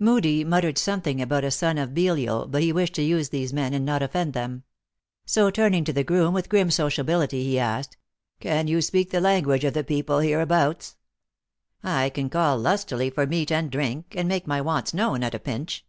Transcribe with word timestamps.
Moodie 0.00 0.42
muttered 0.42 0.76
something 0.76 1.22
about 1.22 1.44
a 1.44 1.52
son 1.52 1.78
of 1.78 1.94
Belial, 1.94 2.48
but 2.48 2.62
he 2.62 2.72
wished 2.72 2.96
to 2.96 3.02
use 3.02 3.28
these 3.28 3.52
men, 3.52 3.72
and 3.72 3.84
not 3.86 4.02
offend 4.02 4.32
them. 4.32 4.64
So, 5.24 5.50
turning 5.52 5.84
to 5.84 5.92
the 5.92 6.02
groom, 6.02 6.34
with 6.34 6.48
grim 6.48 6.72
sociability, 6.72 7.44
he 7.44 7.60
asked:" 7.60 7.96
Can 8.40 8.66
you 8.66 8.82
speak 8.82 9.12
the 9.12 9.20
language 9.20 9.62
of 9.62 9.74
the 9.74 9.84
people 9.84 10.18
hereabouts 10.18 10.96
?""I 12.00 12.10
can 12.10 12.28
call 12.28 12.58
lustily 12.58 13.08
for 13.08 13.24
meat 13.24 13.52
and 13.52 13.70
drink, 13.70 14.14
and 14.16 14.26
make 14.26 14.48
my 14.48 14.60
wants 14.60 14.92
known 14.92 15.22
at 15.22 15.32
a 15.36 15.38
pinch." 15.38 15.84